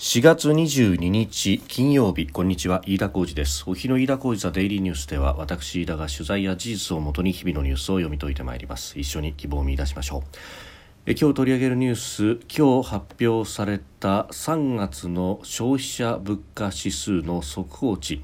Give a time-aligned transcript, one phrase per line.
[0.00, 2.26] 4月22日金曜日。
[2.26, 2.80] こんにちは。
[2.86, 3.64] 飯田浩二です。
[3.66, 8.98] お日の飯田浩二ザデイリーニュースでは私飯田が取材や事実をもとに日々のニュースを読み解いてまいります。
[8.98, 10.22] 一緒に希望を見出しましょう。
[11.04, 18.22] え今日取り上げるニュース今日発表された3月の消費者物価指数の速報値。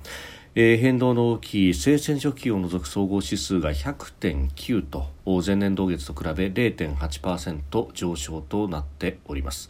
[0.55, 5.11] えー、変動の大きい生鮮食品を除く総合指数が100.9と
[5.45, 9.69] 前年同月と比べ0.8%上昇となっております。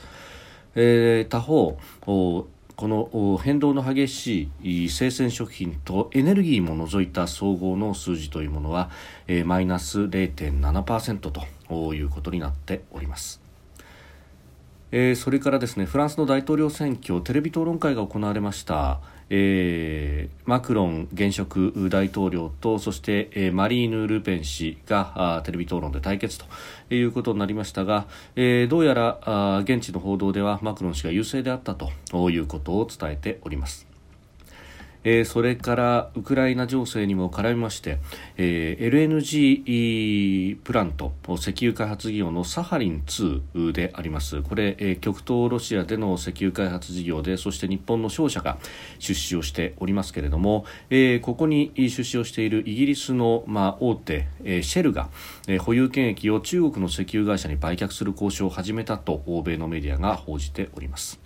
[0.76, 1.78] えー、他方
[2.76, 8.90] この変動の激しい生鮮食品とエネルギーも除いた総合の数字というものは、
[9.26, 13.45] えー、マイナス0.7%ということになっております。
[14.92, 19.00] えー、それからですねフランスの大統領選挙テレビ討論会が行われました。
[19.28, 26.44] えー、マクロン現職大統領とそして、えー、マリーヌ・ルペン氏がテレビ討論で対決と
[26.94, 31.90] いうことになりましたが、えー、どうやらあ現地の報道ではマクロン氏が優勢であったと
[32.30, 33.95] いうことを伝えております。
[35.06, 37.98] えー、それからウクライナ情勢にも絡みまして、
[38.36, 48.58] えー、LNG プラント石油開発事業のサハリン2でありますこれ、えー、極東ロシアでの石油開発事業でそして日本の商社が
[48.98, 55.08] 出資をしておりますけれども、えー、ここに出資をしているイギリスの、まあ、大手、えー、シェルが、
[55.46, 61.25] えー、保有権益を中国の石油会社に売却する交渉を始めたと欧米のメディアが報じております。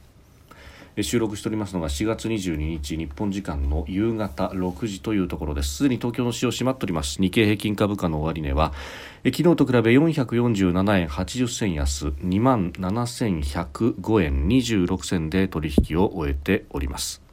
[1.00, 5.76] 収録しておりますのが4月22日日本時間の夕方6時というところです。
[5.76, 7.20] すでに東京の市場閉まっております。
[7.20, 8.72] 日経平均株価の終値は
[9.24, 17.29] 昨日と比べ447円80銭安2万7105円26銭で取引を終えております。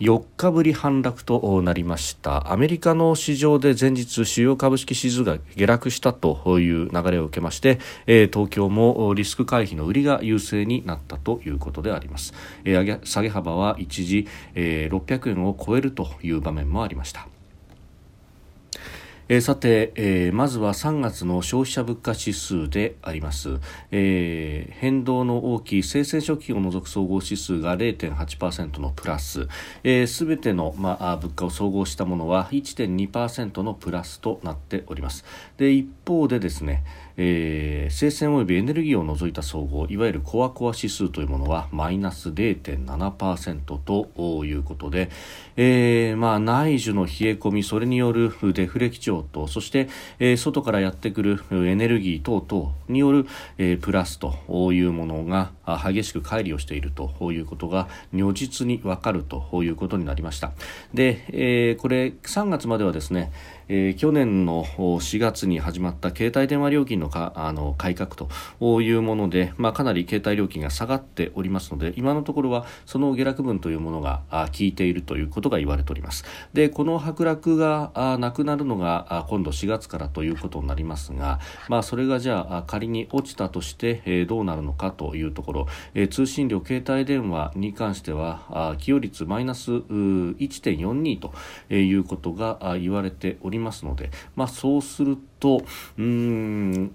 [0.00, 2.52] 4日ぶり反落となりました。
[2.52, 12.32] アメリカの市場で前日主要株式指数が下落したという流れを受けまして、え東京もリスク回避の売りが優勢になったということであります、
[12.64, 17.26] え下げ幅は一時、え600円を超えるという場面もありました。
[19.30, 23.58] えー、さて、えー、まずは3月の消費者物価指数であります、
[23.90, 29.40] えー、変動の大きい生鮮食品を除く総合指数が0.8%のプラス。
[29.42, 29.48] すべ、
[29.84, 35.24] えー、ての、まあ、物価を総合したものは1.2%のプラスとなっております。
[35.58, 36.84] で一方でですね
[37.20, 45.10] えー、生鮮及びエネルギーを除いた総合いわゆるコアコア指数というものはマイナス0.7%ということで、
[45.56, 49.88] えー、まあ、内需の冷え込みそれによるデフレ基調とそして、
[50.20, 53.26] えー、外からやってくるエネルギー等々による、
[53.58, 60.52] えプラスというものが激しく乖離をしているということが如実にわかるということになりました。
[60.94, 63.32] で、えこれ3月まではですね
[63.70, 68.28] えー、去年の4月に始まった携帯電話料金のかあの改革と
[68.80, 76.24] いうもので、まあ、かなり携帯料金が下がっておりますので今のところはその下落分というものが効いているということが言われております。
[76.52, 85.66] でこの剥落がなくなるのが今度4月からということになりますが、まあ、それがじゃあ仮に落ちたとして、どうなるのかというところ、
[86.10, 91.32] 通信料携帯電話に関しては寄与率マイナス1.42と
[91.74, 95.62] いうことが言われておりますりますので、まあ、そうするとと
[95.98, 96.94] うん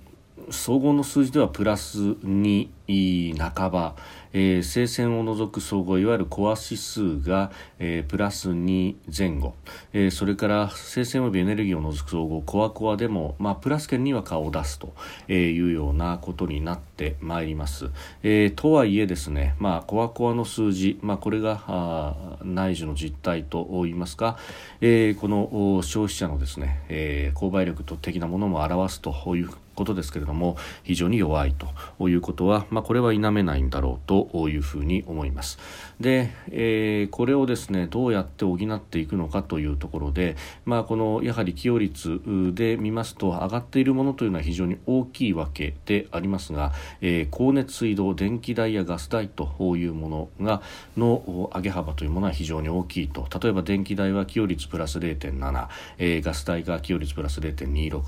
[0.50, 3.96] 総合の数字ではプラス2半ば、
[4.34, 9.54] えー、生鮮を除く総合いわゆるコア指数が、えー、プラス2前後、
[9.94, 14.94] えー、それから生鮮及びエネルギーを除く総合コアコアでも、まあ、プラス圏には顔を出すと
[15.32, 17.90] いうようなことになってまいります、
[18.24, 24.38] えー、とはいえですね、まあ、コアコアの数字、まあ、これがあ内需の実態といいますか、
[24.82, 31.56] えー、この消費者のですね、えー、購買力的なものも表すということですけれども非常に弱い
[31.98, 35.60] ということは、まあ、これは否めないんだろうというふうに思います。
[36.00, 40.36] で、えー、これをですねどうやって補っていくのかというところで、
[40.66, 42.20] まあ、このやはり寄与率
[42.54, 50.62] で見ますと上がっているものというのは非常に大きいわけでありますが、えー、光熱水道電気代やガス代というものが
[50.98, 53.28] の上げ幅というものは非常に大きいと。
[53.42, 55.68] 例えば電気代は寄与率プラス0.7、
[55.98, 58.04] えー、ガス代が寄与率プラス0.26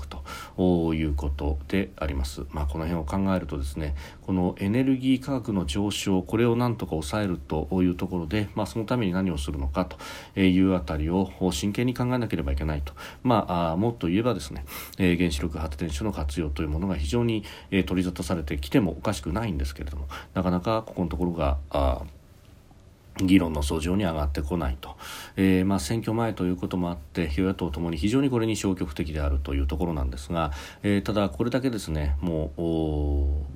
[0.56, 9.86] ということであります、まあ、この辺を考えるとですねこのエネルギー価格の上昇これをなんとか抑えるというところで、まあ、そのために何をするのか
[10.34, 12.92] というあたりを真剣に考えなければいけないと、
[13.22, 14.64] まあ、もっと言えばですね、
[14.98, 22.02] え、原子力発電所の活用というものが非常に、え、取り沙汰されてきてもおかしくないんですけれどもなかなかここのところがあ
[23.22, 24.96] 議論の訴状に上がってこないと、
[25.36, 30.52] えー、まあ、選挙前ということもあって与野党ともに非常にこれに消極的であるというところなんですが、
[30.82, 32.52] えー、ただ、これだけですねも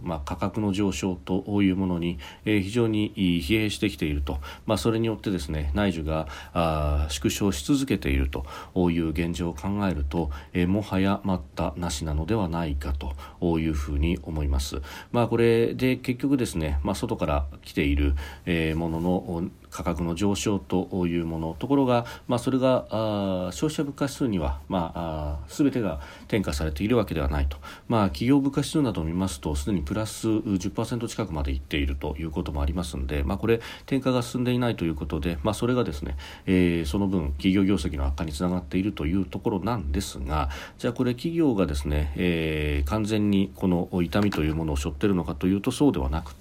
[0.03, 8.47] う、まあ、価格の上昇というものに、えー、非常に疲弊してきていると、まあ、それによってですね内需があ縮小し続けていると
[8.91, 14.81] いう現状を考えると、えもはや待ったなしなのではないかというふうに思います。
[15.13, 18.15] まあ、これで結局ですね、まあ、外から来ている、
[18.47, 27.56] えものの価格の上昇というものところが、まあ、それがあ消費者物価指数には、まあ、すべてが転嫁されているわけではないと、
[27.88, 33.56] まあ、企業物価指数などを見ますとすでにプラス10%近くまでいっているということもありますので、まあ、これ
[33.87, 46.40] 転嫁が進んでいないということで、まあ、それがですね、えー、その分企業業績の悪化につながっているというところなんですがじゃあこれ企業がですね、えー、完全にこの痛みというものを背負っているのかというとそうではなくて、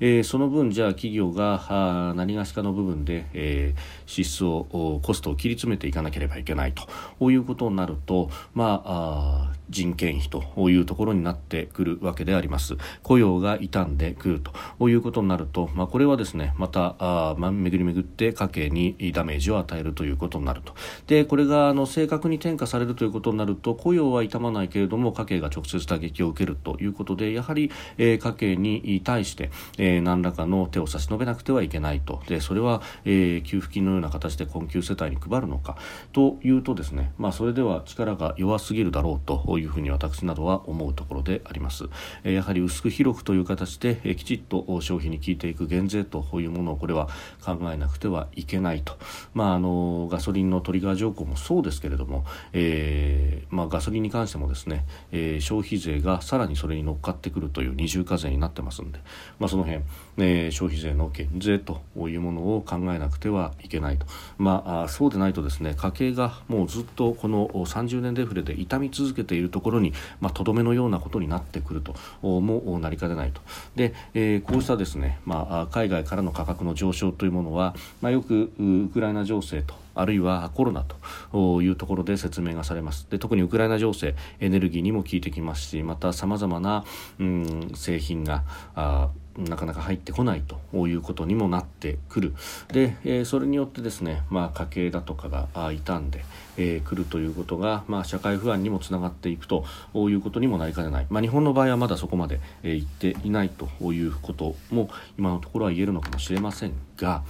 [0.00, 12.76] えー、その分じゃあ企業が何がしかの部分で、えー、支出をコストを切り詰めていかなければいけないということになると、まあ、あ人件費というところになってくるわけであります。
[13.02, 14.42] 雇用が傷んでくる
[14.78, 20.74] ということになると、まあ、これはですねまたあ、まあ、巡り巡って家計にダメージを与えるということになると。
[21.06, 29.39] でこれがあの正確に転嫁されるということになると雇用は傷まないけれども家計が直接打撃を受けるということでやはり、えー、家計に対して、
[29.78, 32.20] えー、何らかの手を差し伸べなくてはいけないと。
[32.26, 35.76] でそれは、えー、給付金のような形で困窮世帯に配るのか。
[36.12, 41.84] というとですね、まあ、それでは力が弱すぎるだろうというふうに私などは思うところであります。
[42.24, 47.08] えやはり薄く広くという形で、えきちっと消費に効いていく減税というものをこれは
[47.44, 48.98] 考えなくてはいけないと、
[49.34, 59.00] まあ、あのガソリンのトリガー条項もそうですけれども、えー、まあ、ガソリンに関してもですね、えー、消費税がさらにそれに乗っかってくるという二重課税になってますんで、
[59.38, 59.82] まあ、その辺、
[60.18, 64.06] えー、消費税の減税というものを考えなくてはいけないと、
[64.38, 73.40] まあ、そうでないとですね家計がもうずっとこの30年デフレで痛み続けているところにまあ、とどめのようなことになってくるともなりかねないと。
[73.76, 80.84] で、えー、こうしたですね、まあ、海外からの価格の上昇というものは、まあ、よくウクライナ情勢とあるいはコロナ
[81.32, 83.06] というところで説明がされます。
[83.10, 86.84] で特にウクライナ情勢エネルギーにも効いてきますしまたさまざまな、
[87.18, 88.44] うん、製品が
[88.74, 89.08] あ
[89.38, 92.34] なかなか入ってこないということにもなってくる。
[92.72, 96.24] で、えー、それによってですね、まあ、家計だとかが傷んで、
[96.56, 99.64] えー、くるということが、まあ、社会不安にもつながっていくと
[99.94, 107.22] いうことにもなりかねない、まあ、日本の場合はまだそこまで、えー、っていないということも今のところは言えるのかもしれませんが、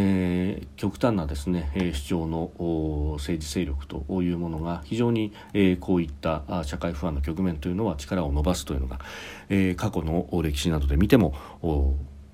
[0.00, 9.00] えー、極端なですね、えー、主張の政治勢力というものが非常に、え、こういった社会不安の局面というのは力を伸ばすというのが、
[9.48, 11.34] え、過去の歴史などで見ても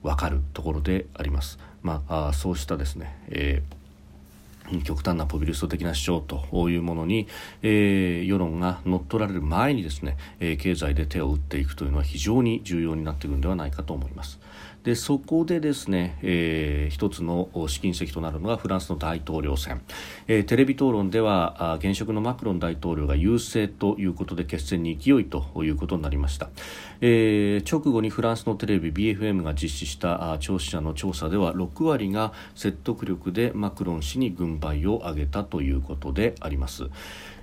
[0.02, 1.58] 分かるところであります。
[1.82, 3.80] まあ、そうしたですね、えー
[4.84, 7.26] 極端なポピュリスト的な主張というものに、
[7.62, 14.38] えー、世論が乗っ取られる前にですね、えー、経済で手を打っていくというのは非常に重要になってくるのではないかと思います。
[14.84, 19.82] でそこでですね、えー、一つの試金石となるのがフランスの大統領選、
[20.26, 26.48] えー、テレビ討論では現職のマクロン大統領が優勢ということで決戦に勢いということになりました、
[27.02, 36.88] えー、直後にフランスのテレビ BFM が実施した聴取者の調査では6割が説得力でマクロン氏に軍配を上げたということであります。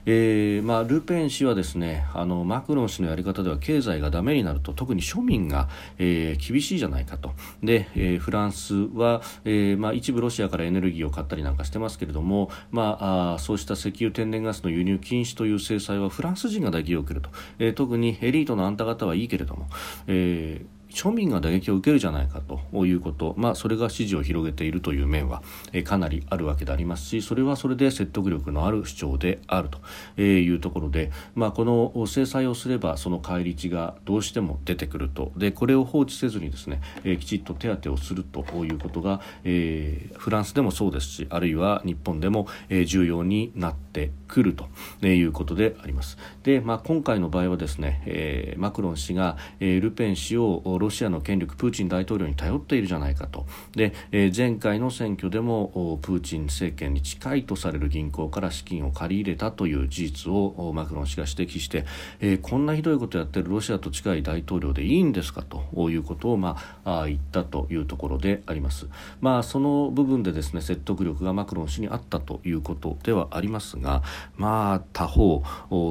[0.09, 5.67] えーまあ、ルペン氏はですねあのマクロン氏のやり方では経済がダメになると特に庶民が、
[5.99, 7.33] えー、厳しいじゃないかと。
[7.61, 19.67] で、えー、フランスは、えーまあ、一部ロシアからエネルギーを買ったりなんかしてますけれども、まあ、あそうした石油天然ガスの輸入禁止という制裁はフランス人が打撃を受けると、えー、特にエリートのあんた方はいいけれども、
[20.07, 44.67] えー庶民が打撃を受けるじゃないかということ、まあ、それが支持を広げているという面は、えかなりあるわけでありますしそれはそれで説得力のある主張であるというところで、まあ、この制裁をすればその返り血がどうしても出てくるとでこれを放置せずにですね、えきちっと手当てをするということが、えー、フランスでもそうですしあるいは日本でも、え重要になってくると
[45.05, 46.17] いうことであります。
[46.43, 61.85] で、まあ、今回の場合はですね、え、マクロン氏が、え、ルペン氏をロシアの権力プーチン大統領に頼っているじゃないかとで、えー、前回の選挙でもプーチン政権に近いとされる銀行から資金を借り入れたという事実をマクロン氏が指摘して、
[62.19, 68.87] えー、こんなひどいことをやってるロシアと近い大統領でいいんですかということを、まあ、言ったというところであります。
[69.21, 74.03] まあ、その部分でですね説得力がマクロン氏にあったということではありますが、
[74.35, 75.43] まあ、他方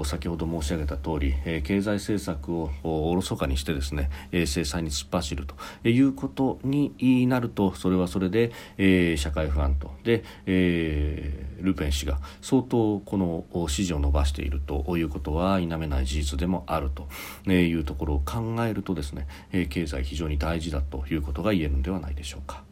[0.05, 17.09] 先ほど申し上げた通り、えー、経済政策をおろそかにしてですね、えー、制際に突っ走るということになるとそれはそれで、えー、社会不安とで、えー、ルペン氏が相当この支持を伸ばしているということは否めない事実でもあると
[17.50, 22.62] いうところを考えるとですね、えー、経済非常に大事だということが言えるのではないでしょうか。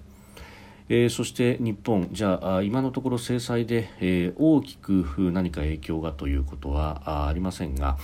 [0.88, 7.96] えー、そして日本、じゃあ今のところ制裁で、えー、大きく何か影響がということはありませんが、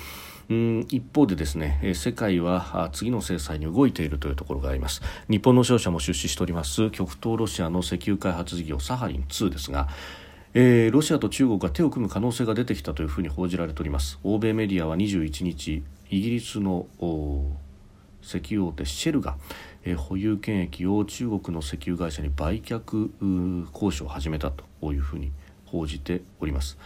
[0.48, 5.00] 一方でですね世界は次の制裁に動いているというところがあります。
[5.28, 9.88] 日本の商社も出資しております極東ロシアの石油開発事業サハリン2ですが
[10.52, 14.18] えー、ロシアと中国が手を組む可能性が出てきたというふうに報じられております。
[14.24, 16.88] 欧米メディアは21日イギリスの
[18.20, 19.36] 石油大手シェルが、
[19.84, 23.10] え、保有権益を中国の石油会社に売却
[23.72, 25.32] 交渉を始めたというふうに
[25.66, 26.78] 報じております。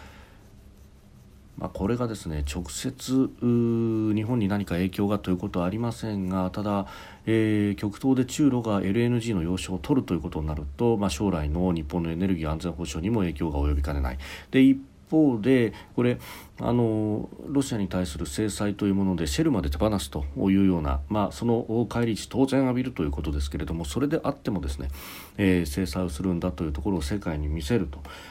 [1.56, 6.86] まあ、これがですね直接日本に何か影響がということはありませんがただ、
[7.26, 14.18] えー、極東で中ロが LNG の要衝を取るということになると、まあ、将来の日本のエネルギー安全保障にも影響が及びかねない。
[14.50, 14.78] で一
[15.11, 16.18] 方でこれ
[16.61, 24.88] あのロシアに対する制裁というものでシェルまで手放すというような、まあ、その返り値当然浴びるということですけれどもそれであってもですね、
[25.37, 27.88] えー、制裁をするんだというところを世界に見せる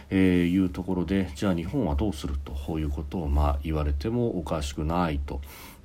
[0.10, 5.42] というところでじゃあ日本はどうするということをまあ言われてもおかしくないと。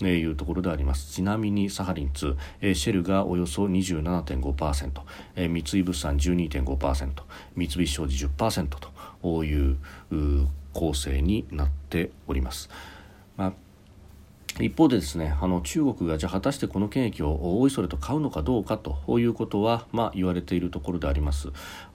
[0.07, 5.01] いうところでありますちなみにサハリン2、えー、シェルがおよそ27.5%、
[5.35, 7.11] えー、三井物産12.5%
[7.57, 8.69] 三菱商事10%
[9.21, 9.77] という
[10.73, 12.69] 構成になっております。
[13.37, 13.53] まあ
[14.61, 21.49] 一方でですねあの中国がじゃあ果たしてこの権益をおいそれと買うのかどうかということは、まあ、言われているところであります。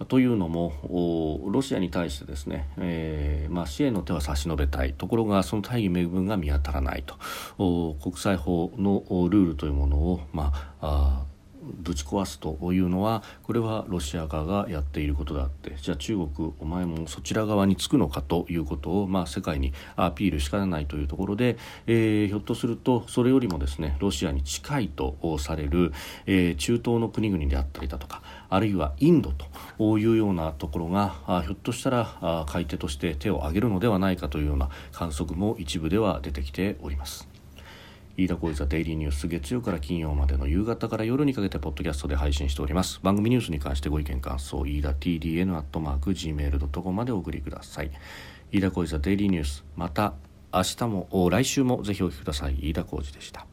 [0.08, 11.33] というのもロシアに対してですね、えーまあ、支援の手は差し伸べたいところがその大義名分が見当たらないと国際法のルールというものを、まあ、あ
[11.64, 25.94] ぶち壊すというのはこれはロシア側がやっていることであってじゃあ中国お前もそちら側につくのかということを、まあ、世界にアピールしかねないというところで、えー、ひょっとするとそれよりもですねロシアに近いとされる、
[26.26, 29.34] えー、中東の国々であったりだとかあるいはインド
[29.78, 37.33] というようなところがひょっとしたら買い手として手を挙げるのではないかというような観測も一部では出てきております。
[38.16, 43.00] 飯田浩司ザデイリーニュース月曜から金曜までの夕方から夜にかけてポッドキャストで配信しております。
[43.02, 47.92] 番組ニュースに関してご意見感想飯田 TDN アットマーク Gmail.com までお送りください。
[48.52, 50.14] 飯田浩司ザデイリーニュースまた
[50.54, 52.60] 明日も来週もぜひお聞きください。
[52.62, 53.48] 飯田浩司でした。